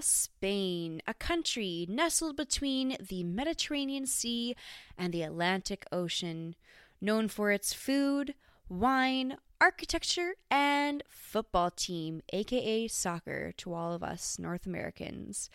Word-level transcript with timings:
Spain, 0.00 1.00
a 1.06 1.14
country 1.14 1.86
nestled 1.88 2.36
between 2.36 2.96
the 3.00 3.24
Mediterranean 3.24 4.06
Sea 4.06 4.54
and 4.96 5.12
the 5.12 5.22
Atlantic 5.22 5.84
Ocean, 5.92 6.54
known 7.00 7.28
for 7.28 7.50
its 7.50 7.72
food, 7.72 8.34
wine, 8.68 9.36
architecture, 9.60 10.34
and 10.50 11.02
football 11.08 11.70
team, 11.70 12.22
aka 12.32 12.88
soccer, 12.88 13.52
to 13.56 13.72
all 13.72 13.92
of 13.92 14.02
us 14.02 14.38
North 14.38 14.66
Americans. 14.66 15.50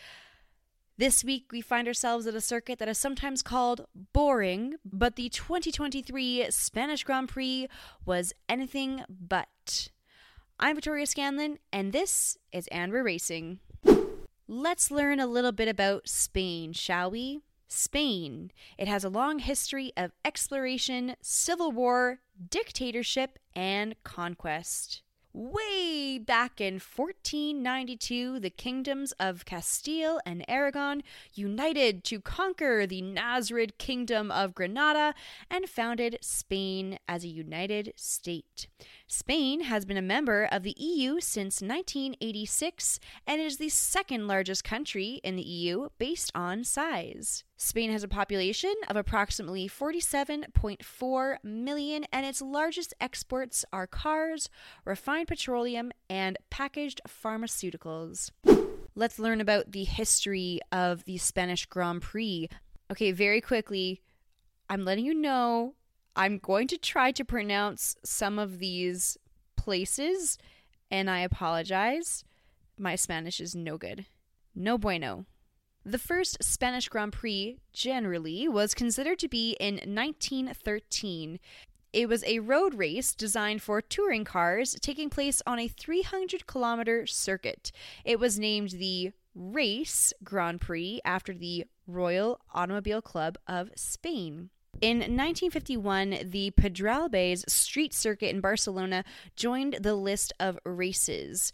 This 0.96 1.24
week, 1.24 1.46
we 1.50 1.62
find 1.62 1.88
ourselves 1.88 2.26
at 2.26 2.34
a 2.34 2.40
circuit 2.40 2.78
that 2.78 2.88
is 2.88 2.98
sometimes 2.98 3.42
called 3.42 3.86
boring, 4.12 4.74
but 4.84 5.16
the 5.16 5.30
2023 5.30 6.46
Spanish 6.50 7.04
Grand 7.04 7.28
Prix 7.28 7.68
was 8.04 8.34
anything 8.48 9.04
but. 9.08 9.88
I'm 10.58 10.76
Victoria 10.76 11.06
Scanlon, 11.06 11.58
and 11.72 11.92
this 11.94 12.36
is 12.52 12.68
And 12.70 12.92
We're 12.92 13.02
Racing. 13.02 13.60
Let's 14.52 14.90
learn 14.90 15.20
a 15.20 15.28
little 15.28 15.52
bit 15.52 15.68
about 15.68 16.08
Spain, 16.08 16.72
shall 16.72 17.12
we? 17.12 17.44
Spain. 17.68 18.50
It 18.76 18.88
has 18.88 19.04
a 19.04 19.08
long 19.08 19.38
history 19.38 19.92
of 19.96 20.10
exploration, 20.24 21.14
civil 21.22 21.70
war, 21.70 22.18
dictatorship, 22.50 23.38
and 23.54 23.94
conquest. 24.02 25.02
Way 25.32 26.18
back 26.18 26.60
in 26.60 26.74
1492, 26.74 28.40
the 28.40 28.50
kingdoms 28.50 29.12
of 29.12 29.44
Castile 29.44 30.20
and 30.26 30.44
Aragon 30.48 31.04
united 31.34 32.02
to 32.04 32.20
conquer 32.20 32.84
the 32.84 33.00
Nasrid 33.00 33.78
Kingdom 33.78 34.32
of 34.32 34.56
Granada 34.56 35.14
and 35.48 35.68
founded 35.68 36.18
Spain 36.20 36.98
as 37.06 37.22
a 37.22 37.28
united 37.28 37.92
state. 37.94 38.66
Spain 39.06 39.60
has 39.60 39.84
been 39.84 39.96
a 39.96 40.02
member 40.02 40.48
of 40.50 40.64
the 40.64 40.74
EU 40.76 41.20
since 41.20 41.62
1986 41.62 42.98
and 43.24 43.40
is 43.40 43.58
the 43.58 43.68
second 43.68 44.26
largest 44.26 44.64
country 44.64 45.20
in 45.22 45.36
the 45.36 45.42
EU 45.42 45.90
based 45.96 46.32
on 46.34 46.64
size. 46.64 47.44
Spain 47.62 47.92
has 47.92 48.02
a 48.02 48.08
population 48.08 48.72
of 48.88 48.96
approximately 48.96 49.68
47.4 49.68 51.36
million, 51.44 52.06
and 52.10 52.24
its 52.24 52.40
largest 52.40 52.94
exports 53.02 53.66
are 53.70 53.86
cars, 53.86 54.48
refined 54.86 55.28
petroleum, 55.28 55.92
and 56.08 56.38
packaged 56.48 57.02
pharmaceuticals. 57.06 58.30
Let's 58.94 59.18
learn 59.18 59.42
about 59.42 59.72
the 59.72 59.84
history 59.84 60.60
of 60.72 61.04
the 61.04 61.18
Spanish 61.18 61.66
Grand 61.66 62.00
Prix. 62.00 62.48
Okay, 62.90 63.12
very 63.12 63.42
quickly, 63.42 64.00
I'm 64.70 64.86
letting 64.86 65.04
you 65.04 65.12
know 65.12 65.74
I'm 66.16 66.38
going 66.38 66.66
to 66.68 66.78
try 66.78 67.12
to 67.12 67.26
pronounce 67.26 67.94
some 68.02 68.38
of 68.38 68.58
these 68.58 69.18
places, 69.56 70.38
and 70.90 71.10
I 71.10 71.20
apologize. 71.20 72.24
My 72.78 72.96
Spanish 72.96 73.38
is 73.38 73.54
no 73.54 73.76
good. 73.76 74.06
No 74.54 74.78
bueno. 74.78 75.26
The 75.84 75.98
first 75.98 76.44
Spanish 76.44 76.88
Grand 76.88 77.12
Prix, 77.12 77.56
generally, 77.72 78.46
was 78.46 78.74
considered 78.74 79.18
to 79.20 79.28
be 79.28 79.56
in 79.58 79.76
1913. 79.76 81.40
It 81.92 82.08
was 82.08 82.22
a 82.24 82.40
road 82.40 82.74
race 82.74 83.14
designed 83.14 83.62
for 83.62 83.80
touring 83.80 84.24
cars 84.24 84.76
taking 84.80 85.08
place 85.08 85.40
on 85.46 85.58
a 85.58 85.68
300 85.68 86.46
kilometer 86.46 87.06
circuit. 87.06 87.72
It 88.04 88.20
was 88.20 88.38
named 88.38 88.72
the 88.72 89.12
Race 89.34 90.12
Grand 90.22 90.60
Prix 90.60 91.00
after 91.04 91.32
the 91.32 91.64
Royal 91.86 92.40
Automobile 92.52 93.00
Club 93.00 93.38
of 93.46 93.70
Spain. 93.74 94.50
In 94.80 94.98
1951, 94.98 96.30
the 96.30 96.52
Pedralbes 96.52 97.44
street 97.50 97.92
circuit 97.92 98.30
in 98.30 98.40
Barcelona 98.40 99.04
joined 99.34 99.78
the 99.80 99.94
list 99.94 100.32
of 100.38 100.58
races. 100.64 101.52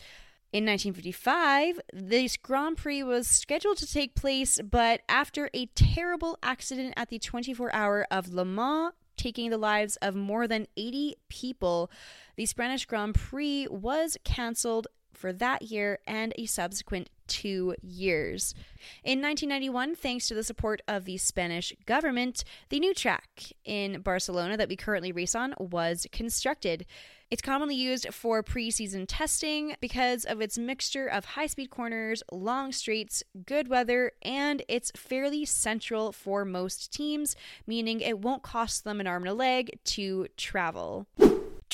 In 0.53 0.65
1955, 0.65 1.81
this 1.93 2.37
Grand 2.37 2.77
Prix 2.77 3.03
was 3.03 3.27
scheduled 3.27 3.79
to 3.79 3.87
take 3.87 4.15
place, 4.15 4.61
but 4.63 5.03
after 5.09 5.51
a 5.53 5.67
terrible 5.75 6.39
accident 6.43 6.95
at 6.97 7.09
the 7.09 7.19
24 7.19 7.75
hour 7.75 8.07
of 8.11 8.33
Le 8.33 8.45
Mans, 8.45 8.93
taking 9.17 9.51
the 9.51 9.59
lives 9.59 9.97
of 9.97 10.15
more 10.15 10.47
than 10.47 10.67
80 10.77 11.17
people, 11.29 11.91
the 12.37 12.47
Spanish 12.47 12.87
Grand 12.87 13.15
Prix 13.15 13.67
was 13.69 14.17
cancelled 14.25 14.87
for 15.17 15.33
that 15.33 15.63
year 15.63 15.99
and 16.07 16.33
a 16.37 16.47
subsequent 16.47 17.11
two 17.27 17.75
years. 17.83 18.55
In 19.03 19.21
1991, 19.21 19.95
thanks 19.97 20.29
to 20.29 20.35
the 20.35 20.45
support 20.45 20.81
of 20.87 21.05
the 21.05 21.17
Spanish 21.17 21.73
government, 21.87 22.45
the 22.69 22.81
new 22.81 22.95
track 22.95 23.53
in 23.65 24.01
Barcelona 24.01 24.57
that 24.57 24.69
we 24.69 24.77
currently 24.77 25.13
race 25.13 25.35
on 25.35 25.55
was 25.59 26.07
constructed. 26.13 26.87
It's 27.29 27.43
commonly 27.43 27.75
used 27.75 28.15
for 28.15 28.41
preseason 28.45 29.05
testing 29.09 29.75
because 29.81 30.25
of 30.25 30.41
its 30.41 30.57
mixture 30.57 31.09
of 31.09 31.25
high 31.25 31.49
speed 31.49 31.71
corners, 31.71 32.23
long 32.31 32.71
straights, 32.71 33.25
good 33.47 33.67
weather, 33.67 34.13
and 34.23 34.63
it's 34.69 34.93
fairly 34.95 35.45
central 35.45 36.13
for 36.13 36.45
most 36.45 36.93
teams, 36.93 37.35
meaning 37.67 38.01
it 38.01 38.21
won't 38.21 38.45
cost 38.45 38.85
them 38.85 39.01
an 39.01 39.09
arm 39.09 39.25
and 39.25 39.31
a 39.31 39.35
leg 39.35 39.81
to 39.85 40.29
travel. 40.37 41.09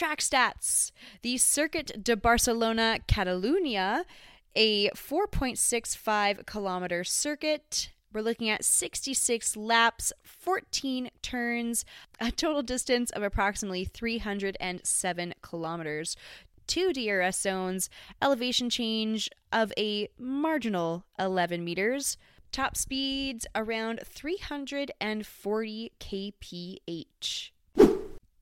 Track 0.03 0.19
stats 0.19 0.91
The 1.23 1.37
Circuit 1.39 2.03
de 2.03 2.17
Barcelona 2.17 2.99
Catalunya, 3.07 4.03
a 4.57 4.89
4.65 4.91 6.45
kilometer 6.45 7.05
circuit. 7.05 7.93
We're 8.13 8.23
looking 8.23 8.51
at 8.51 8.65
66 8.65 9.57
laps, 9.57 10.13
14 10.25 11.09
turns, 11.23 11.85
a 12.19 12.33
total 12.33 12.65
distance 12.65 13.13
of 13.13 13.23
approximately 13.23 13.85
307 13.85 15.35
kilometers. 15.41 16.17
Two 16.67 16.93
DRS 16.93 17.39
zones, 17.39 17.89
elevation 18.21 18.71
change 18.71 19.31
of 19.53 19.73
a 19.79 20.09
marginal 20.19 21.05
11 21.17 21.65
meters, 21.65 22.17
top 22.51 22.77
speeds 22.77 23.47
around 23.55 24.01
340 24.05 25.93
kph. 26.01 27.53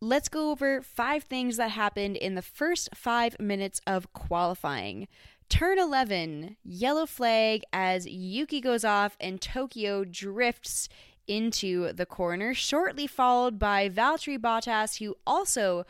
Let's 0.02 0.30
go 0.30 0.50
over 0.50 0.80
five 0.80 1.24
things 1.24 1.58
that 1.58 1.72
happened 1.72 2.16
in 2.16 2.34
the 2.34 2.40
first 2.40 2.88
five 2.94 3.38
minutes 3.38 3.82
of 3.86 4.12
qualifying. 4.14 5.08
Turn 5.50 5.78
11, 5.78 6.56
yellow 6.64 7.04
flag 7.04 7.64
as 7.70 8.06
Yuki 8.06 8.62
goes 8.62 8.82
off 8.82 9.14
and 9.20 9.42
Tokyo 9.42 10.04
drifts 10.04 10.88
into 11.26 11.92
the 11.92 12.06
corner, 12.06 12.54
shortly 12.54 13.06
followed 13.06 13.58
by 13.58 13.90
Valtteri 13.90 14.38
Bottas, 14.38 15.04
who 15.04 15.16
also 15.26 15.84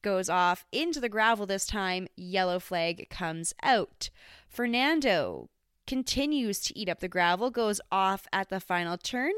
goes 0.00 0.28
off 0.28 0.64
into 0.70 1.00
the 1.00 1.08
gravel 1.08 1.44
this 1.44 1.66
time. 1.66 2.06
Yellow 2.14 2.60
flag 2.60 3.08
comes 3.10 3.52
out. 3.64 4.10
Fernando 4.48 5.50
continues 5.88 6.60
to 6.60 6.78
eat 6.78 6.88
up 6.88 7.00
the 7.00 7.08
gravel, 7.08 7.50
goes 7.50 7.80
off 7.90 8.28
at 8.32 8.48
the 8.48 8.60
final 8.60 8.96
turn, 8.96 9.32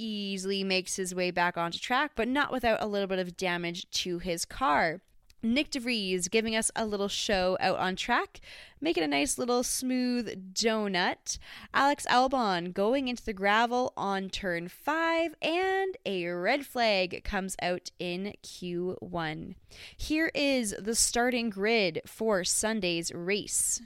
easily 0.00 0.64
makes 0.64 0.96
his 0.96 1.14
way 1.14 1.30
back 1.30 1.56
onto 1.56 1.78
track, 1.78 2.12
but 2.14 2.28
not 2.28 2.52
without 2.52 2.82
a 2.82 2.86
little 2.86 3.08
bit 3.08 3.18
of 3.18 3.36
damage 3.36 3.90
to 3.90 4.18
his 4.18 4.44
car. 4.44 5.00
Nyck 5.42 5.70
de 5.70 5.80
Vries 5.80 6.28
giving 6.28 6.54
us 6.54 6.70
a 6.76 6.84
little 6.84 7.08
show 7.08 7.56
out 7.60 7.78
on 7.78 7.96
track, 7.96 8.40
making 8.78 9.02
a 9.02 9.08
nice 9.08 9.38
little 9.38 9.62
smooth 9.62 10.52
donut. 10.52 11.38
Alex 11.72 12.04
Albon 12.10 12.74
going 12.74 13.08
into 13.08 13.24
the 13.24 13.32
gravel 13.32 13.94
on 13.96 14.28
turn 14.28 14.68
5, 14.68 15.34
and 15.40 15.96
a 16.04 16.26
red 16.26 16.66
flag 16.66 17.22
comes 17.24 17.56
out 17.62 17.90
in 17.98 18.34
Q1. 18.42 19.54
Here 19.96 20.30
is 20.34 20.74
the 20.78 20.94
starting 20.94 21.48
grid 21.48 22.02
for 22.06 22.44
Sunday's 22.44 23.10
race. 23.14 23.80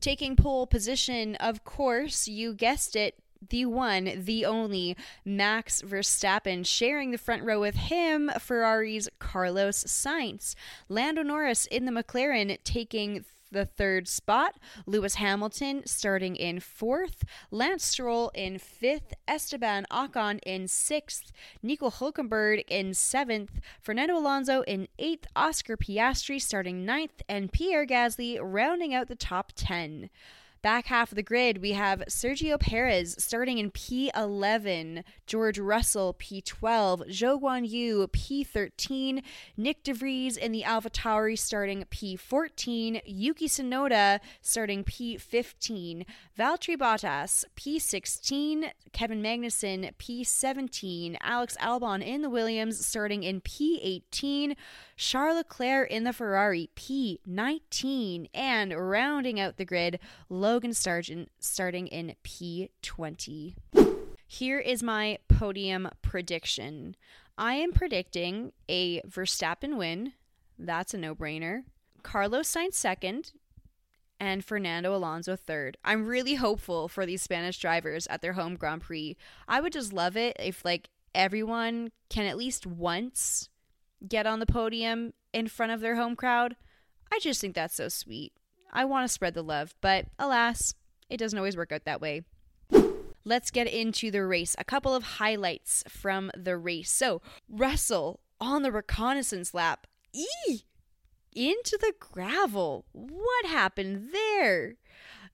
Taking 0.00 0.34
pole 0.34 0.66
position, 0.66 1.36
of 1.36 1.64
course, 1.64 2.26
you 2.26 2.52
guessed 2.52 2.96
it, 2.96 3.22
the 3.48 3.66
one, 3.66 4.10
the 4.24 4.44
only 4.44 4.96
Max 5.24 5.82
Verstappen, 5.82 6.64
sharing 6.66 7.10
the 7.10 7.18
front 7.18 7.42
row 7.42 7.60
with 7.60 7.76
him, 7.76 8.30
Ferrari's 8.38 9.08
Carlos 9.18 9.84
Sainz. 9.84 10.54
Lando 10.88 11.22
Norris 11.22 11.66
in 11.66 11.84
the 11.84 11.92
McLaren 11.92 12.56
taking 12.64 13.24
the 13.50 13.64
third 13.64 14.08
spot. 14.08 14.56
Lewis 14.86 15.16
Hamilton 15.16 15.82
starting 15.86 16.36
in 16.36 16.60
fourth. 16.60 17.24
Lance 17.50 17.84
Stroll 17.84 18.30
in 18.34 18.58
fifth. 18.58 19.14
Esteban 19.28 19.86
Ocon 19.90 20.40
in 20.44 20.68
sixth. 20.68 21.32
Nico 21.62 21.90
Hulkenberg 21.90 22.64
in 22.68 22.94
seventh. 22.94 23.60
Fernando 23.80 24.16
Alonso 24.16 24.62
in 24.62 24.88
eighth. 24.98 25.26
Oscar 25.34 25.76
Piastri 25.76 26.40
starting 26.40 26.84
ninth. 26.84 27.22
And 27.28 27.52
Pierre 27.52 27.86
Gasly 27.86 28.38
rounding 28.40 28.94
out 28.94 29.08
the 29.08 29.16
top 29.16 29.52
10. 29.54 30.10
Back 30.66 30.86
half 30.86 31.12
of 31.12 31.14
the 31.14 31.22
grid, 31.22 31.62
we 31.62 31.74
have 31.74 32.02
Sergio 32.08 32.58
Perez 32.58 33.14
starting 33.20 33.58
in 33.58 33.70
P11, 33.70 35.04
George 35.24 35.60
Russell 35.60 36.16
P12, 36.18 37.08
Zhou 37.08 37.40
Guanyu 37.40 38.08
P13, 38.08 39.22
Nyck 39.56 39.76
de 39.84 39.94
Vries 39.94 40.36
in 40.36 40.50
the 40.50 40.64
AlphaTauri 40.64 41.38
starting 41.38 41.84
P14, 41.84 43.00
Yuki 43.06 43.46
Tsunoda 43.48 44.18
starting 44.42 44.82
P15, 44.82 46.04
Valtteri 46.36 46.76
Bottas 46.76 47.44
P16, 47.56 48.68
Kevin 48.92 49.22
Magnussen 49.22 49.94
P17, 49.98 51.16
Alex 51.20 51.56
Albon 51.60 52.04
in 52.04 52.22
the 52.22 52.30
Williams 52.30 52.84
starting 52.84 53.22
in 53.22 53.40
P18, 53.40 54.56
Charles 54.96 55.36
Leclerc 55.36 55.90
in 55.90 56.04
the 56.04 56.12
Ferrari 56.12 56.70
P19, 56.74 58.28
and 58.32 58.72
rounding 58.72 59.38
out 59.38 59.58
the 59.58 59.64
grid, 59.66 59.98
Logan 60.30 60.70
Sargeant 60.70 61.26
starting 61.38 61.86
in 61.86 62.14
P20. 62.24 63.54
Here 64.26 64.58
is 64.58 64.82
my 64.82 65.18
podium 65.28 65.90
prediction. 66.00 66.96
I 67.36 67.56
am 67.56 67.72
predicting 67.72 68.52
a 68.70 69.02
Verstappen 69.02 69.76
win. 69.76 70.14
That's 70.58 70.94
a 70.94 70.98
no 70.98 71.14
brainer. 71.14 71.64
Carlos 72.02 72.50
Sainz 72.50 72.74
second, 72.74 73.32
and 74.18 74.42
Fernando 74.42 74.94
Alonso 74.96 75.36
third. 75.36 75.76
I'm 75.84 76.06
really 76.06 76.36
hopeful 76.36 76.88
for 76.88 77.04
these 77.04 77.20
Spanish 77.20 77.58
drivers 77.58 78.06
at 78.06 78.22
their 78.22 78.32
home 78.32 78.56
Grand 78.56 78.80
Prix. 78.80 79.16
I 79.46 79.60
would 79.60 79.74
just 79.74 79.92
love 79.92 80.16
it 80.16 80.36
if 80.40 80.64
like 80.64 80.88
everyone 81.14 81.90
can 82.08 82.24
at 82.26 82.38
least 82.38 82.66
once 82.66 83.50
get 84.06 84.26
on 84.26 84.40
the 84.40 84.46
podium 84.46 85.12
in 85.32 85.48
front 85.48 85.72
of 85.72 85.80
their 85.80 85.96
home 85.96 86.16
crowd. 86.16 86.56
I 87.12 87.18
just 87.20 87.40
think 87.40 87.54
that's 87.54 87.74
so 87.74 87.88
sweet. 87.88 88.32
I 88.72 88.84
want 88.84 89.06
to 89.06 89.12
spread 89.12 89.34
the 89.34 89.42
love, 89.42 89.74
but 89.80 90.06
alas, 90.18 90.74
it 91.08 91.16
doesn't 91.18 91.38
always 91.38 91.56
work 91.56 91.72
out 91.72 91.84
that 91.84 92.00
way. 92.00 92.22
Let's 93.24 93.50
get 93.50 93.66
into 93.66 94.10
the 94.10 94.24
race. 94.24 94.54
A 94.58 94.64
couple 94.64 94.94
of 94.94 95.02
highlights 95.02 95.82
from 95.88 96.30
the 96.36 96.56
race. 96.56 96.90
So, 96.90 97.22
Russell 97.48 98.20
on 98.40 98.62
the 98.62 98.70
reconnaissance 98.70 99.52
lap. 99.52 99.86
Eee! 100.14 100.64
into 101.36 101.78
the 101.80 101.92
gravel. 102.00 102.86
What 102.92 103.46
happened 103.46 104.08
there? 104.12 104.76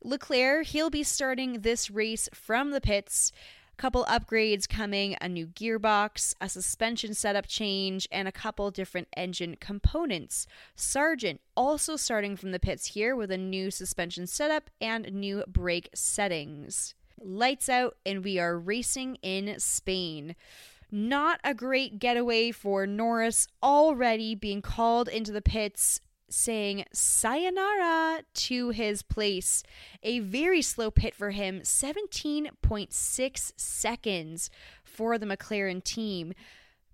Leclerc, 0.03 0.67
he'll 0.67 0.91
be 0.91 1.05
starting 1.05 1.61
this 1.61 1.91
race 1.91 2.29
from 2.35 2.73
the 2.73 2.81
pits. 2.81 3.31
Couple 3.77 4.05
upgrades 4.05 4.69
coming, 4.69 5.17
a 5.21 5.29
new 5.29 5.47
gearbox, 5.47 6.35
a 6.41 6.49
suspension 6.49 7.15
setup 7.15 7.47
change, 7.49 8.07
and 8.13 8.29
a 8.29 8.33
couple 8.33 8.71
different 8.71 9.09
engine 9.17 9.57
components. 9.59 10.47
Sargeant 10.77 11.39
also 11.57 11.97
starting 11.97 12.37
from 12.37 12.53
the 12.53 12.61
pits 12.61 12.89
here 12.89 13.17
with 13.17 13.31
a 13.31 13.39
new 13.39 13.71
suspension 13.71 14.27
setup 14.27 14.71
and 14.81 15.13
new 15.13 15.43
brake 15.49 15.91
settings. 15.95 16.95
Lights 17.21 17.69
out, 17.69 17.97
and 18.07 18.23
we 18.23 18.39
are 18.39 18.59
racing 18.59 19.17
in 19.23 19.59
Spain. 19.59 20.37
Not 20.91 21.41
a 21.43 21.55
great 21.55 21.99
getaway 21.99 22.51
for 22.51 22.87
Norris, 22.87 23.49
already 23.63 24.35
being 24.35 24.61
called 24.61 25.09
into 25.09 25.33
the 25.33 25.43
pits 25.43 26.01
saying 26.33 26.85
sayonara 26.93 28.23
to 28.35 28.71
his 28.71 29.03
place. 29.03 29.63
A 30.03 30.21
very 30.21 30.63
slow 30.63 30.91
pit 30.91 31.15
for 31.15 31.31
him, 31.31 31.61
17.6 31.61 33.53
seconds 33.57 34.51
for 34.83 35.19
the 35.19 35.27
McLaren 35.27 35.85
team. 35.85 36.35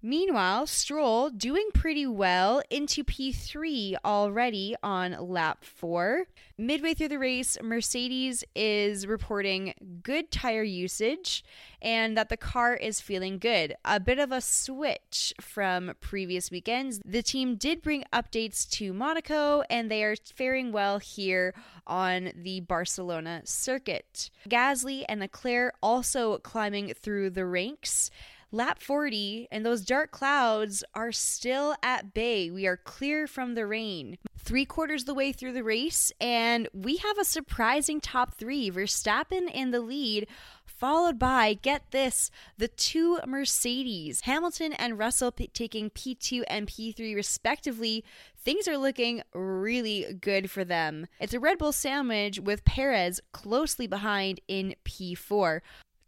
Meanwhile, 0.01 0.69
Stroll 0.69 1.29
doing 1.29 1.71
pretty 1.75 2.07
well 2.07 2.63
into 2.71 3.03
P3 3.03 3.97
already 4.05 4.77
on 4.81 5.17
lap 5.29 5.65
4. 5.65 6.27
Midway 6.57 6.95
through 6.95 7.09
the 7.09 7.19
race, 7.19 7.59
Mercedes 7.61 8.45
is 8.55 9.09
reporting 9.09 9.75
good 10.05 10.31
tire 10.31 10.63
usage 10.63 11.45
and 11.83 12.17
that 12.17 12.29
the 12.29 12.37
car 12.37 12.75
is 12.75 13.01
feeling 13.01 13.39
good. 13.39 13.75
A 13.85 13.99
bit 13.99 14.21
of 14.21 14.31
a 14.31 14.41
switch 14.41 15.35
from 15.41 15.93
previous 16.01 16.51
weekends. 16.51 17.01
The 17.05 17.23
team 17.23 17.57
did 17.57 17.83
bring 17.83 18.05
updates 18.13 18.69
to 18.71 18.93
Monaco 18.93 19.63
and 19.69 19.91
they 19.91 20.05
are 20.05 20.17
faring 20.17 20.71
well 20.71 20.99
here 20.99 21.55
on 21.89 22.31
the 22.37 22.61
Barcelona 22.61 23.43
circuit. 23.45 24.31
Gasly 24.49 25.05
and 25.09 25.21
Leclerc 25.21 25.75
also 25.83 26.39
climbing 26.39 26.95
through 26.95 27.31
the 27.31 27.47
ranks 27.47 28.13
lap 28.51 28.81
40 28.83 29.49
and 29.51 29.65
those 29.65 29.85
dark 29.85 30.11
clouds 30.11 30.83
are 30.95 31.13
still 31.13 31.75
at 31.83 32.15
bay. 32.15 32.51
We 32.51 32.67
are 32.67 32.77
clear 32.77 33.27
from 33.27 33.55
the 33.55 33.67
rain. 33.67 34.19
Three 34.39 34.65
quarters 34.65 35.05
the 35.05 35.15
way 35.15 35.33
through 35.33 35.53
the 35.53 35.65
race, 35.65 36.11
and 36.21 36.69
we 36.73 36.97
have 36.99 37.19
a 37.19 37.25
surprising 37.25 38.01
top 38.01 38.35
three. 38.35 38.71
Verstappen 38.71 39.51
in 39.53 39.73
the 39.73 39.81
lead, 39.81 40.27
followed 40.65 41.19
by, 41.19 41.55
get 41.55 41.91
this, 41.91 42.31
the 42.57 42.69
two 42.69 43.19
Mercedes, 43.27 44.23
Hamilton 44.23 44.73
and 44.73 44.99
Russell 44.99 45.33
p- 45.33 45.49
taking 45.49 45.91
P2 45.91 46.45
and 46.49 46.67
P3 46.67 47.15
respectively. 47.15 48.05
Things 48.37 48.69
are 48.69 48.79
looking 48.79 49.23
really 49.35 50.15
good 50.19 50.51
for 50.51 50.65
them. 50.65 51.09
It's 51.21 51.35
a 51.35 51.41
Red 51.41 51.59
Bull 51.59 51.73
sandwich 51.73 52.41
with 52.41 52.65
Perez 52.65 53.21
closely 53.33 53.87
behind 53.87 54.41
in 54.49 54.75
P4. 54.85 55.61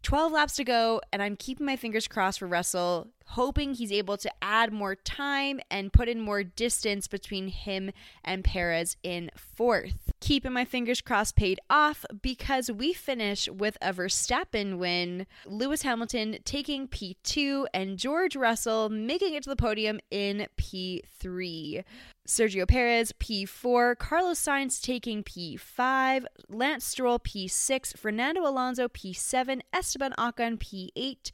12 0.03 0.31
laps 0.31 0.55
to 0.55 0.63
go, 0.63 1.01
and 1.13 1.21
I'm 1.21 1.35
keeping 1.35 1.65
my 1.65 1.75
fingers 1.75 2.07
crossed 2.07 2.39
for 2.39 2.47
Russell, 2.47 3.09
hoping 3.27 3.73
he's 3.73 3.91
able 3.91 4.17
to 4.17 4.31
add 4.41 4.73
more 4.73 4.95
time 4.95 5.59
and 5.69 5.93
put 5.93 6.09
in 6.09 6.19
more 6.19 6.43
distance 6.43 7.07
between 7.07 7.47
him 7.47 7.91
and 8.23 8.43
Perez 8.43 8.97
in 9.03 9.31
fourth. 9.35 10.11
Keeping 10.19 10.53
my 10.53 10.65
fingers 10.65 11.01
crossed 11.01 11.35
paid 11.35 11.59
off 11.69 12.05
because 12.21 12.71
we 12.71 12.93
finish 12.93 13.49
with 13.49 13.77
a 13.81 13.91
Verstappen 13.91 14.77
win, 14.77 15.25
Lewis 15.45 15.81
Hamilton 15.81 16.37
taking 16.45 16.87
P2, 16.87 17.65
and 17.73 17.97
George 17.97 18.35
Russell 18.35 18.89
making 18.89 19.33
it 19.33 19.43
to 19.43 19.49
the 19.49 19.55
podium 19.55 19.99
in 20.11 20.47
P3. 20.57 21.83
Sergio 22.27 22.67
Perez 22.67 23.11
P4, 23.13 23.97
Carlos 23.97 24.39
Sainz 24.39 24.81
taking 24.81 25.23
P5, 25.23 26.25
Lance 26.49 26.85
Stroll 26.85 27.19
P6, 27.19 27.97
Fernando 27.97 28.47
Alonso 28.47 28.87
P7, 28.87 29.61
Esteban 29.73 30.13
Ocon 30.17 30.57
P8, 30.57 31.31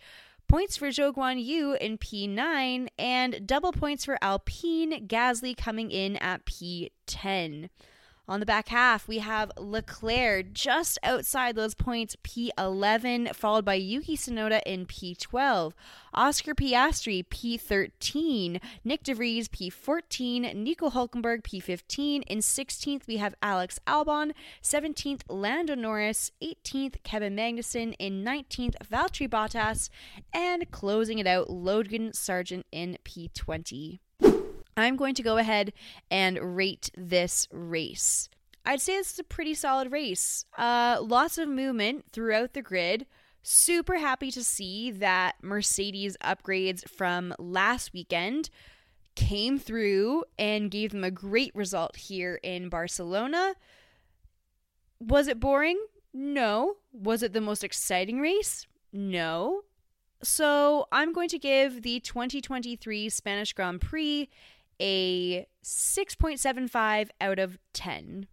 points 0.48 0.78
for 0.78 0.88
Zhou 0.88 1.14
Guanyu 1.14 1.78
in 1.78 1.98
P9, 1.98 2.88
and 2.98 3.48
double 3.48 3.72
points 3.72 4.06
for 4.06 4.18
Alpine 4.22 5.08
Gasly 5.08 5.56
coming 5.56 5.92
in 5.92 6.16
at 6.18 6.46
P10. 6.46 7.70
On 8.30 8.42
the 8.42 8.46
back 8.46 8.68
half, 8.68 9.08
we 9.08 9.20
have 9.20 9.54
Leclerc 9.58 10.52
just 10.52 11.00
outside 11.02 11.56
those 11.56 11.74
points, 11.74 12.18
P11, 12.24 13.34
followed 13.34 13.64
by 13.64 13.76
Yuki 13.76 14.18
Tsunoda 14.18 14.62
in 14.66 14.86
P12. 14.86 15.72
Oscar 16.14 16.54
Piastri, 16.54 17.26
P13. 17.26 18.60
Nyck 18.86 19.04
de 19.04 19.14
Vries, 19.14 19.48
P14. 19.48 20.54
Nico 20.56 20.90
Hulkenberg, 20.90 21.44
P15. 21.44 22.24
In 22.28 22.40
16th, 22.40 23.08
we 23.08 23.16
have 23.16 23.34
Alex 23.42 23.80
Albon. 23.88 24.34
17th, 24.62 25.22
Lando 25.30 25.74
Norris. 25.74 26.30
18th, 26.44 27.02
Kevin 27.04 27.34
Magnussen. 27.34 27.96
In 27.98 28.26
19th, 28.26 28.76
Valtteri 28.92 29.30
Bottas. 29.30 29.90
And 30.34 30.70
closing 30.70 31.20
it 31.20 31.28
out, 31.28 31.50
Logan 31.50 32.12
Sargeant 32.12 32.64
in 32.74 32.98
P20. 33.06 34.00
I'm 34.78 34.96
going 34.96 35.16
to 35.16 35.24
go 35.24 35.38
ahead 35.38 35.74
and 36.12 36.56
rate 36.56 36.92
this 36.96 37.48
race. 37.52 38.30
I'd 38.64 38.80
say 38.80 38.98
this 38.98 39.14
is 39.14 39.20
a 39.20 39.24
pretty 39.24 39.56
solid 39.56 39.92
race. 39.92 40.46
Uh, 40.58 40.98
lots 41.02 41.38
of 41.38 41.50
movement 41.50 42.06
throughout 42.12 42.54
the 42.54 42.62
grid. 42.62 43.08
Super 43.42 43.96
happy 43.96 44.30
to 44.30 44.44
see 44.44 44.92
that 44.92 45.36
Mercedes 45.42 46.16
upgrades 46.24 46.88
from 46.88 47.34
last 47.40 47.92
weekend 47.94 48.50
came 49.16 49.58
through 49.58 50.26
and 50.38 50.70
gave 50.70 50.92
them 50.92 51.04
a 51.04 51.10
great 51.10 51.56
result 51.56 51.96
here 51.96 52.40
in 52.44 52.70
Barcelona. 52.70 53.56
Was 55.00 55.28
it 55.28 55.40
boring? 55.40 55.84
No. 56.14 56.76
Was 56.92 57.24
it 57.24 57.34
the 57.34 57.42
most 57.42 57.64
exciting 57.64 58.20
race? 58.20 58.68
No. 58.94 59.62
So 60.24 60.88
I'm 60.92 61.14
going 61.14 61.30
to 61.30 61.40
give 61.40 61.84
the 61.84 62.00
2023 62.02 63.10
Spanish 63.10 63.54
Grand 63.54 63.82
Prix 63.82 64.30
a 64.80 65.48
6.75 65.64 67.10
out 67.20 67.40
of 67.40 67.58
10. 67.74 68.28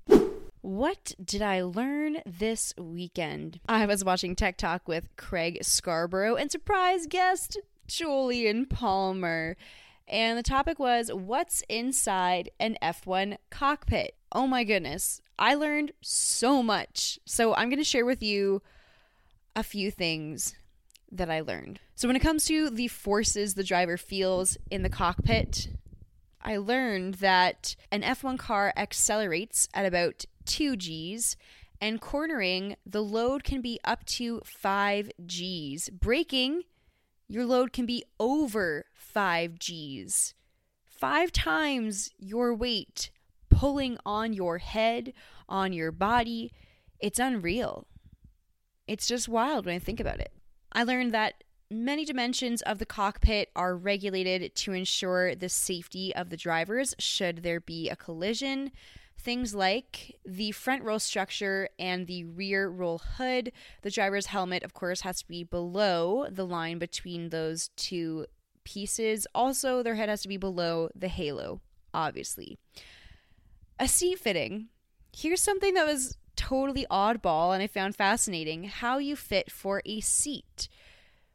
What 0.60 1.14
did 1.22 1.42
I 1.42 1.62
learn 1.62 2.18
this 2.24 2.72
weekend? 2.78 3.60
I 3.68 3.86
was 3.86 4.04
watching 4.04 4.34
Tech 4.34 4.56
Talk 4.56 4.88
with 4.88 5.08
Craig 5.16 5.58
Scarborough 5.62 6.36
and 6.36 6.50
surprise 6.50 7.06
guest 7.06 7.58
Jolyon 7.86 8.68
Palmer. 8.68 9.56
And 10.08 10.38
the 10.38 10.42
topic 10.42 10.78
was 10.78 11.12
what's 11.12 11.62
inside 11.68 12.50
an 12.58 12.78
F1 12.82 13.36
cockpit. 13.50 14.16
Oh 14.32 14.46
my 14.46 14.64
goodness, 14.64 15.20
I 15.38 15.54
learned 15.54 15.92
so 16.00 16.62
much. 16.62 17.18
So 17.24 17.54
I'm 17.54 17.68
going 17.68 17.78
to 17.78 17.84
share 17.84 18.06
with 18.06 18.22
you 18.22 18.62
a 19.56 19.62
few 19.62 19.90
things 19.90 20.54
that 21.10 21.30
I 21.30 21.40
learned. 21.40 21.80
So, 21.94 22.08
when 22.08 22.16
it 22.16 22.20
comes 22.20 22.44
to 22.46 22.70
the 22.70 22.88
forces 22.88 23.54
the 23.54 23.64
driver 23.64 23.96
feels 23.96 24.58
in 24.70 24.82
the 24.82 24.88
cockpit, 24.88 25.68
I 26.44 26.58
learned 26.58 27.14
that 27.14 27.74
an 27.90 28.02
F1 28.02 28.38
car 28.38 28.72
accelerates 28.76 29.68
at 29.72 29.86
about 29.86 30.26
2 30.44 30.76
Gs, 30.76 31.36
and 31.80 32.00
cornering, 32.00 32.76
the 32.84 33.02
load 33.02 33.44
can 33.44 33.60
be 33.60 33.80
up 33.84 34.04
to 34.06 34.42
5 34.44 35.10
Gs. 35.26 35.88
Braking, 35.90 36.62
your 37.28 37.46
load 37.46 37.72
can 37.72 37.86
be 37.86 38.04
over 38.20 38.86
5 38.94 39.58
Gs. 39.58 40.34
Five 40.84 41.32
times 41.32 42.10
your 42.18 42.54
weight 42.54 43.10
pulling 43.50 43.98
on 44.04 44.32
your 44.32 44.58
head, 44.58 45.12
on 45.48 45.72
your 45.72 45.92
body. 45.92 46.52
It's 46.98 47.18
unreal. 47.18 47.86
It's 48.86 49.06
just 49.06 49.28
wild 49.28 49.66
when 49.66 49.74
I 49.74 49.78
think 49.78 50.00
about 50.00 50.20
it. 50.20 50.32
I 50.72 50.82
learned 50.82 51.12
that 51.14 51.43
Many 51.70 52.04
dimensions 52.04 52.62
of 52.62 52.78
the 52.78 52.86
cockpit 52.86 53.50
are 53.56 53.76
regulated 53.76 54.54
to 54.56 54.72
ensure 54.72 55.34
the 55.34 55.48
safety 55.48 56.14
of 56.14 56.30
the 56.30 56.36
drivers 56.36 56.94
should 56.98 57.42
there 57.42 57.60
be 57.60 57.88
a 57.88 57.96
collision. 57.96 58.70
Things 59.18 59.54
like 59.54 60.16
the 60.26 60.50
front 60.50 60.82
roll 60.82 60.98
structure 60.98 61.68
and 61.78 62.06
the 62.06 62.24
rear 62.24 62.68
roll 62.68 62.98
hoop. 63.16 63.48
The 63.82 63.90
driver's 63.90 64.26
helmet, 64.26 64.62
of 64.62 64.74
course, 64.74 65.00
has 65.02 65.20
to 65.20 65.28
be 65.28 65.44
below 65.44 66.26
the 66.30 66.44
line 66.44 66.78
between 66.78 67.30
those 67.30 67.70
two 67.76 68.26
pieces. 68.64 69.26
Also, 69.34 69.82
their 69.82 69.94
head 69.94 70.08
has 70.08 70.22
to 70.22 70.28
be 70.28 70.36
below 70.36 70.90
the 70.94 71.08
halo, 71.08 71.60
obviously. 71.94 72.58
A 73.78 73.88
seat 73.88 74.18
fitting. 74.18 74.68
Here's 75.16 75.42
something 75.42 75.74
that 75.74 75.86
was 75.86 76.16
totally 76.36 76.86
oddball 76.90 77.54
and 77.54 77.62
I 77.62 77.66
found 77.66 77.96
fascinating 77.96 78.64
how 78.64 78.98
you 78.98 79.16
fit 79.16 79.50
for 79.50 79.80
a 79.86 80.00
seat. 80.00 80.68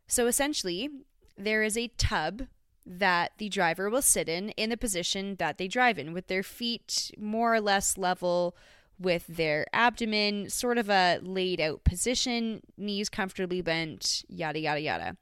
So 0.10 0.26
essentially, 0.26 0.90
there 1.38 1.64
is 1.64 1.78
a 1.78 1.92
tub 1.98 2.48
that 2.86 3.34
the 3.38 3.48
driver 3.48 3.90
will 3.90 4.02
sit 4.02 4.28
in 4.28 4.50
in 4.50 4.72
the 4.72 4.78
position 4.78 5.36
that 5.36 5.60
they 5.60 5.68
drive 5.68 6.00
in 6.00 6.12
with 6.12 6.28
their 6.28 6.42
feet 6.42 7.12
more 7.18 7.54
or 7.54 7.62
less 7.62 7.98
level 7.98 8.56
with 9.00 9.26
their 9.28 9.66
abdomen, 9.72 10.50
sort 10.50 10.80
of 10.80 10.90
a 10.90 11.20
laid 11.22 11.62
out 11.62 11.84
position, 11.84 12.62
knees 12.76 13.08
comfortably 13.08 13.62
bent, 13.62 14.26
yada, 14.28 14.60
yada, 14.60 14.82
yada. 14.82 15.18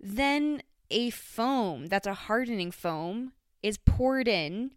Then 0.00 0.62
a 0.88 1.10
foam 1.10 1.86
that's 1.86 2.06
a 2.06 2.14
hardening 2.14 2.70
foam 2.70 3.32
is 3.62 3.76
poured 3.76 4.28
in 4.28 4.70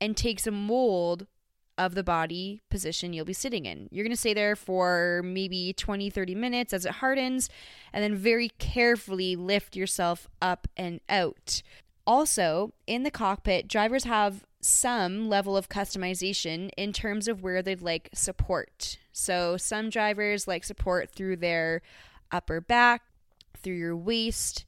and 0.00 0.16
takes 0.16 0.46
a 0.46 0.50
mold 0.50 1.26
of 1.76 1.94
the 1.94 2.04
body 2.04 2.62
position 2.70 3.12
you'll 3.12 3.24
be 3.24 3.32
sitting 3.32 3.66
in. 3.66 3.88
You're 3.90 4.04
going 4.04 4.12
to 4.12 4.16
stay 4.16 4.34
there 4.34 4.56
for 4.56 5.22
maybe 5.24 5.72
20, 5.72 6.10
30 6.10 6.34
minutes 6.34 6.72
as 6.72 6.84
it 6.84 6.92
hardens, 6.92 7.48
and 7.92 8.02
then 8.02 8.14
very 8.14 8.50
carefully 8.58 9.36
lift 9.36 9.76
yourself 9.76 10.28
up 10.40 10.68
and 10.76 11.00
out. 11.08 11.62
Also, 12.06 12.72
in 12.86 13.02
the 13.02 13.10
cockpit, 13.10 13.66
drivers 13.66 14.04
have 14.04 14.44
some 14.60 15.28
level 15.28 15.56
of 15.56 15.68
customization 15.68 16.70
in 16.76 16.92
terms 16.92 17.28
of 17.28 17.42
where 17.42 17.62
they'd 17.62 17.82
like 17.82 18.08
support. 18.14 18.98
So, 19.12 19.56
some 19.56 19.90
drivers 19.90 20.46
like 20.46 20.64
support 20.64 21.10
through 21.10 21.36
their 21.36 21.82
upper 22.30 22.60
back, 22.60 23.02
through 23.56 23.76
your 23.76 23.96
waist, 23.96 24.64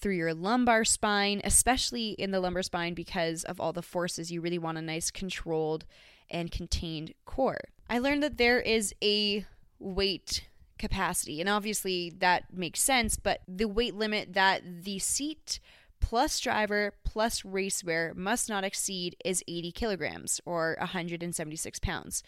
through 0.00 0.14
your 0.14 0.34
lumbar 0.34 0.84
spine, 0.84 1.40
especially 1.44 2.10
in 2.10 2.30
the 2.30 2.40
lumbar 2.40 2.62
spine 2.62 2.94
because 2.94 3.44
of 3.44 3.60
all 3.60 3.72
the 3.72 3.82
forces. 3.82 4.32
You 4.32 4.40
really 4.40 4.58
want 4.58 4.78
a 4.78 4.82
nice 4.82 5.10
controlled 5.10 5.84
and 6.30 6.50
contained 6.50 7.14
core. 7.24 7.60
I 7.88 7.98
learned 7.98 8.22
that 8.22 8.38
there 8.38 8.60
is 8.60 8.94
a 9.02 9.44
weight 9.78 10.48
capacity, 10.78 11.40
and 11.40 11.48
obviously 11.48 12.10
that 12.18 12.52
makes 12.52 12.82
sense, 12.82 13.16
but 13.16 13.40
the 13.46 13.68
weight 13.68 13.94
limit 13.94 14.32
that 14.34 14.62
the 14.84 14.98
seat 14.98 15.60
plus 16.00 16.40
driver 16.40 16.94
plus 17.04 17.42
racewear 17.42 18.14
must 18.14 18.48
not 18.48 18.64
exceed 18.64 19.16
is 19.24 19.44
80 19.46 19.72
kilograms 19.72 20.40
or 20.46 20.76
176 20.80 21.78
pounds. 21.80 22.22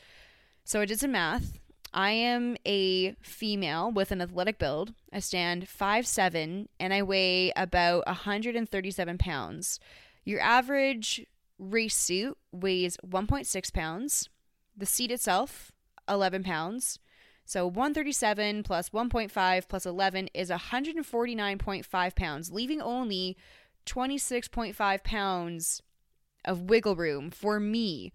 So 0.64 0.80
I 0.80 0.84
did 0.84 1.00
some 1.00 1.12
math. 1.12 1.58
I 1.94 2.10
am 2.10 2.56
a 2.66 3.12
female 3.22 3.90
with 3.90 4.12
an 4.12 4.22
athletic 4.22 4.58
build. 4.58 4.94
I 5.12 5.18
stand 5.18 5.66
5'7 5.66 6.68
and 6.78 6.94
I 6.94 7.02
weigh 7.02 7.52
about 7.54 8.06
137 8.06 9.18
pounds. 9.18 9.80
Your 10.24 10.40
average 10.40 11.26
race 11.62 11.96
suit 11.96 12.36
weighs 12.50 12.96
1.6 13.06 13.72
pounds. 13.72 14.28
The 14.76 14.86
seat 14.86 15.10
itself, 15.10 15.72
11 16.08 16.42
pounds. 16.42 16.98
So 17.44 17.66
137 17.66 18.62
plus 18.62 18.90
1.5 18.90 19.68
plus 19.68 19.86
11 19.86 20.28
is 20.34 20.50
149.5 20.50 22.16
pounds, 22.16 22.52
leaving 22.52 22.80
only 22.80 23.36
26.5 23.86 25.04
pounds 25.04 25.82
of 26.44 26.62
wiggle 26.62 26.96
room 26.96 27.30
for 27.30 27.60
me. 27.60 28.12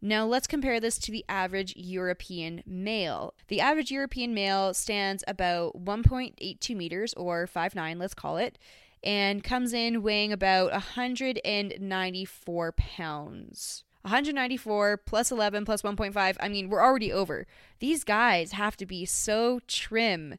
Now 0.00 0.26
let's 0.26 0.46
compare 0.46 0.78
this 0.78 0.98
to 1.00 1.12
the 1.12 1.24
average 1.28 1.74
European 1.76 2.62
male. 2.64 3.34
The 3.48 3.60
average 3.60 3.90
European 3.90 4.32
male 4.32 4.72
stands 4.74 5.24
about 5.26 5.84
1.82 5.84 6.76
meters 6.76 7.14
or 7.14 7.48
5'9, 7.48 7.98
let's 7.98 8.14
call 8.14 8.36
it, 8.36 8.58
and 9.02 9.44
comes 9.44 9.72
in 9.72 10.02
weighing 10.02 10.32
about 10.32 10.72
194 10.72 12.72
pounds. 12.72 13.84
194 14.02 14.96
plus 14.98 15.30
11 15.30 15.64
plus 15.64 15.82
1.5. 15.82 16.36
I 16.40 16.48
mean, 16.48 16.68
we're 16.68 16.82
already 16.82 17.12
over. 17.12 17.46
These 17.78 18.04
guys 18.04 18.52
have 18.52 18.76
to 18.78 18.86
be 18.86 19.04
so 19.04 19.60
trim 19.66 20.36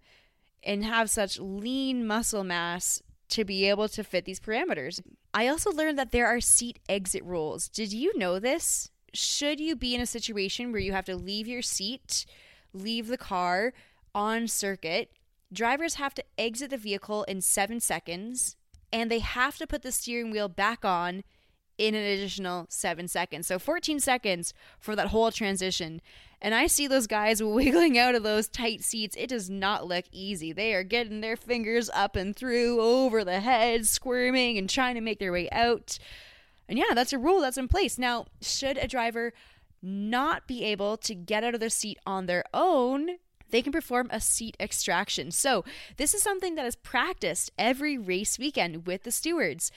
and 0.63 0.83
have 0.83 1.09
such 1.09 1.39
lean 1.39 2.07
muscle 2.07 2.43
mass 2.43 3.01
to 3.29 3.45
be 3.45 3.69
able 3.69 3.87
to 3.89 4.03
fit 4.03 4.25
these 4.25 4.39
parameters. 4.39 5.01
I 5.33 5.47
also 5.47 5.71
learned 5.71 5.99
that 5.99 6.11
there 6.11 6.25
are 6.25 6.41
seat 6.41 6.79
exit 6.89 7.23
rules. 7.23 7.69
Did 7.69 7.93
you 7.93 8.17
know 8.17 8.39
this? 8.39 8.89
Should 9.13 9.59
you 9.59 9.75
be 9.75 9.95
in 9.95 10.01
a 10.01 10.05
situation 10.05 10.71
where 10.71 10.81
you 10.81 10.91
have 10.91 11.05
to 11.05 11.15
leave 11.15 11.47
your 11.47 11.61
seat, 11.61 12.25
leave 12.73 13.07
the 13.07 13.17
car 13.17 13.73
on 14.15 14.47
circuit, 14.47 15.11
Drivers 15.51 15.96
have 15.96 16.13
to 16.15 16.24
exit 16.38 16.70
the 16.70 16.77
vehicle 16.77 17.24
in 17.24 17.41
seven 17.41 17.79
seconds 17.79 18.56
and 18.91 19.10
they 19.10 19.20
have 19.20 19.58
to 19.58 19.68
put 19.68 19.82
the 19.82 19.91
steering 19.91 20.32
wheel 20.32 20.48
back 20.48 20.84
on 20.84 21.24
in 21.77 21.96
an 21.96 22.03
additional 22.03 22.65
seven 22.70 23.08
seconds. 23.08 23.48
So 23.48 23.58
14 23.58 24.00
seconds 24.00 24.53
for 24.79 24.96
that 24.96 25.08
whole 25.08 25.32
transition. 25.32 26.01
And 26.41 26.53
I 26.53 26.68
see 26.68 26.88
those 26.88 27.08
guys 27.08 27.41
wiggling 27.44 27.98
out 27.98 28.15
of 28.15 28.24
those 28.24 28.50
tight 28.50 28.84
seats. 28.84 29.15
It 29.18 29.29
does 29.29 29.50
not 29.50 29.88
look 29.88 30.06
easy. 30.12 30.51
They 30.51 30.74
are 30.74 30.84
getting 30.84 31.22
their 31.22 31.38
fingers 31.38 31.89
up 31.91 32.15
and 32.15 32.36
through 32.36 32.82
over 32.82 33.24
the 33.24 33.39
head, 33.39 33.88
squirming 33.88 34.58
and 34.58 34.70
trying 34.70 34.96
to 34.96 35.01
make 35.01 35.20
their 35.20 35.32
way 35.32 35.50
out. 35.51 35.98
And 36.68 36.77
yeah, 36.77 36.94
that's 36.94 37.13
a 37.13 37.18
rule 37.18 37.41
that's 37.41 37.58
in 37.58 37.68
place. 37.68 37.98
Now, 37.98 38.25
should 38.41 38.77
a 38.77 38.88
driver 38.88 39.34
not 39.82 40.48
be 40.48 40.63
able 40.65 40.98
to 40.98 41.15
get 41.15 41.44
out 41.44 41.53
of 41.53 41.60
their 41.62 41.70
seat 41.70 41.98
on 42.06 42.25
their 42.25 42.44
own, 42.53 43.18
they 43.51 43.62
can 43.62 43.72
perform 43.72 44.08
a 44.12 44.22
seat 44.22 44.56
extraction. 44.60 45.32
So, 45.32 45.63
this 45.98 46.13
is 46.13 46.22
something 46.22 46.56
that 46.56 46.65
is 46.65 46.75
practiced 46.75 47.51
every 47.58 47.98
race 47.98 48.38
weekend 48.39 48.86
with 48.86 49.03
the 49.03 49.12
stewards. 49.12 49.72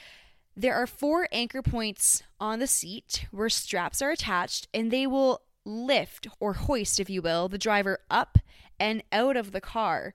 There 0.56 0.74
are 0.74 0.86
four 0.86 1.28
anchor 1.32 1.62
points 1.62 2.22
on 2.38 2.58
the 2.58 2.66
seat 2.66 3.26
where 3.30 3.48
straps 3.48 4.02
are 4.02 4.10
attached, 4.10 4.68
and 4.74 4.90
they 4.90 5.06
will 5.06 5.42
lift 5.64 6.28
or 6.40 6.54
hoist, 6.54 7.00
if 7.00 7.08
you 7.08 7.22
will, 7.22 7.48
the 7.48 7.58
driver 7.58 7.98
up 8.10 8.38
and 8.78 9.02
out 9.12 9.36
of 9.36 9.52
the 9.52 9.60
car. 9.60 10.14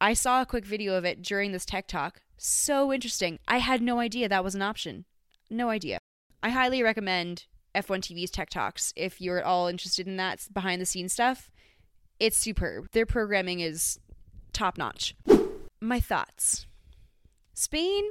I 0.00 0.14
saw 0.14 0.40
a 0.40 0.46
quick 0.46 0.64
video 0.64 0.94
of 0.94 1.04
it 1.04 1.22
during 1.22 1.52
this 1.52 1.66
tech 1.66 1.86
talk. 1.86 2.22
So 2.38 2.92
interesting. 2.92 3.38
I 3.46 3.58
had 3.58 3.82
no 3.82 4.00
idea 4.00 4.28
that 4.28 4.44
was 4.44 4.54
an 4.54 4.62
option. 4.62 5.04
No 5.50 5.68
idea. 5.68 5.98
I 6.42 6.50
highly 6.50 6.82
recommend 6.82 7.44
F1 7.74 8.00
TV's 8.00 8.30
Tech 8.30 8.48
Talks 8.48 8.94
if 8.96 9.20
you're 9.20 9.38
at 9.38 9.44
all 9.44 9.66
interested 9.66 10.06
in 10.06 10.16
that 10.16 10.48
behind 10.52 10.80
the 10.80 10.86
scenes 10.86 11.12
stuff. 11.12 11.50
It's 12.20 12.36
superb. 12.36 12.90
Their 12.92 13.06
programming 13.06 13.60
is 13.60 13.98
top 14.52 14.76
notch. 14.76 15.16
My 15.80 15.98
thoughts 15.98 16.66
Spain 17.54 18.10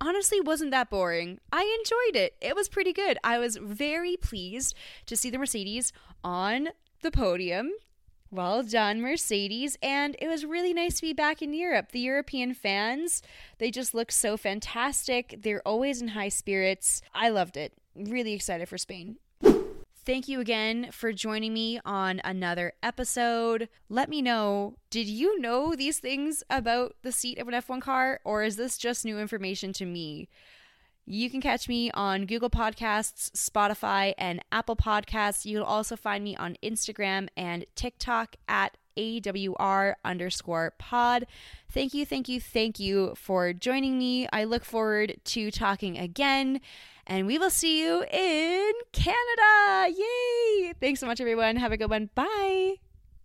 honestly 0.00 0.40
wasn't 0.40 0.70
that 0.70 0.88
boring. 0.88 1.38
I 1.52 1.76
enjoyed 1.80 2.20
it. 2.20 2.34
It 2.40 2.56
was 2.56 2.68
pretty 2.68 2.94
good. 2.94 3.18
I 3.22 3.38
was 3.38 3.56
very 3.56 4.16
pleased 4.16 4.74
to 5.04 5.16
see 5.16 5.28
the 5.28 5.38
Mercedes 5.38 5.92
on 6.24 6.68
the 7.02 7.10
podium. 7.10 7.72
Well 8.30 8.62
done, 8.62 9.00
Mercedes. 9.00 9.76
And 9.82 10.16
it 10.18 10.28
was 10.28 10.44
really 10.44 10.72
nice 10.72 10.96
to 10.96 11.02
be 11.02 11.12
back 11.12 11.42
in 11.42 11.52
Europe. 11.52 11.92
The 11.92 12.00
European 12.00 12.54
fans, 12.54 13.22
they 13.58 13.70
just 13.70 13.94
look 13.94 14.10
so 14.10 14.36
fantastic. 14.36 15.36
They're 15.42 15.66
always 15.66 16.00
in 16.00 16.08
high 16.08 16.30
spirits. 16.30 17.02
I 17.14 17.28
loved 17.28 17.56
it. 17.56 17.74
Really 17.94 18.32
excited 18.32 18.68
for 18.68 18.78
Spain. 18.78 19.18
Thank 20.06 20.28
you 20.28 20.38
again 20.38 20.90
for 20.92 21.12
joining 21.12 21.52
me 21.52 21.80
on 21.84 22.20
another 22.22 22.74
episode. 22.80 23.68
Let 23.88 24.08
me 24.08 24.22
know 24.22 24.76
did 24.88 25.08
you 25.08 25.40
know 25.40 25.74
these 25.74 25.98
things 25.98 26.44
about 26.48 26.94
the 27.02 27.10
seat 27.10 27.38
of 27.38 27.48
an 27.48 27.54
F1 27.54 27.82
car, 27.82 28.20
or 28.22 28.44
is 28.44 28.54
this 28.54 28.78
just 28.78 29.04
new 29.04 29.18
information 29.18 29.72
to 29.72 29.84
me? 29.84 30.28
You 31.06 31.28
can 31.28 31.40
catch 31.40 31.68
me 31.68 31.90
on 31.90 32.26
Google 32.26 32.50
Podcasts, 32.50 33.32
Spotify, 33.32 34.14
and 34.16 34.44
Apple 34.52 34.76
Podcasts. 34.76 35.44
You'll 35.44 35.64
also 35.64 35.96
find 35.96 36.22
me 36.22 36.36
on 36.36 36.56
Instagram 36.62 37.26
and 37.36 37.66
TikTok 37.74 38.36
at 38.46 38.76
AWR 38.96 39.94
underscore 40.04 40.72
pod. 40.78 41.26
Thank 41.68 41.94
you, 41.94 42.06
thank 42.06 42.28
you, 42.28 42.40
thank 42.40 42.78
you 42.78 43.14
for 43.16 43.52
joining 43.52 43.98
me. 43.98 44.28
I 44.32 44.44
look 44.44 44.64
forward 44.64 45.16
to 45.24 45.50
talking 45.50 45.98
again 45.98 46.60
and 47.06 47.26
we 47.26 47.38
will 47.38 47.50
see 47.50 47.80
you 47.80 48.04
in 48.10 48.72
Canada. 48.92 49.94
Yay! 49.96 50.72
Thanks 50.80 51.00
so 51.00 51.06
much, 51.06 51.20
everyone. 51.20 51.56
Have 51.56 51.72
a 51.72 51.76
good 51.76 51.90
one. 51.90 52.10
Bye. 52.14 52.76